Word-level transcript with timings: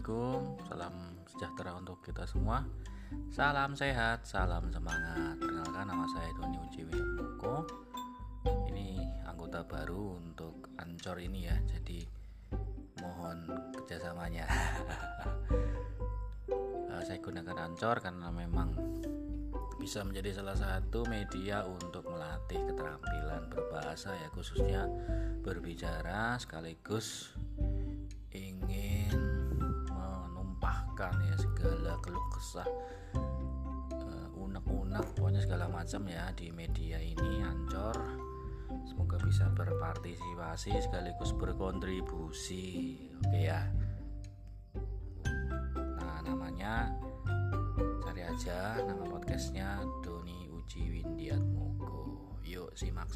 Assalamualaikum, 0.00 0.64
salam 0.64 0.96
sejahtera 1.28 1.70
untuk 1.76 2.00
kita 2.00 2.24
semua. 2.24 2.64
Salam 3.28 3.76
sehat, 3.76 4.24
salam 4.24 4.72
semangat. 4.72 5.36
Perkenalkan 5.36 5.92
nama 5.92 6.08
saya 6.08 6.32
Doni 6.40 6.56
Uji 6.56 6.88
Widodo 6.88 7.68
Ini 8.72 8.96
anggota 9.28 9.60
baru 9.60 10.16
untuk 10.16 10.72
Ancor 10.80 11.20
ini 11.20 11.44
ya, 11.44 11.56
jadi 11.68 12.00
mohon 13.04 13.44
kerjasamanya. 13.76 14.48
Eh, 16.48 17.02
saya 17.04 17.20
gunakan 17.20 17.68
Ancor 17.68 18.00
karena 18.00 18.32
memang 18.32 18.72
bisa 19.76 20.00
menjadi 20.00 20.40
salah 20.40 20.56
satu 20.56 21.04
media 21.12 21.68
untuk 21.68 22.08
melatih 22.08 22.56
keterampilan 22.72 23.52
berbahasa 23.52 24.16
ya 24.16 24.32
khususnya 24.32 24.88
berbicara 25.44 26.40
sekaligus 26.40 27.36
ya 31.08 31.36
segala 31.40 31.96
keluh 32.04 32.26
kesah 32.36 32.68
uh, 33.96 34.28
unek-unek 34.36 35.16
pokoknya 35.16 35.40
segala 35.40 35.64
macam 35.72 36.04
ya 36.04 36.28
di 36.36 36.52
media 36.52 37.00
ini 37.00 37.40
ancor 37.40 37.96
semoga 38.84 39.16
bisa 39.24 39.48
berpartisipasi 39.56 40.76
sekaligus 40.76 41.32
berkontribusi 41.32 43.00
oke 43.24 43.40
ya. 43.40 43.64
Nah 45.96 46.20
namanya 46.20 46.92
cari 48.04 48.20
aja 48.20 48.76
nama 48.84 49.08
podcastnya 49.08 49.80
Doni 50.04 50.52
Uji 50.52 51.00
Windiat 51.00 51.40
Moko 51.40 52.36
yuk 52.44 52.76
simak 52.76 53.08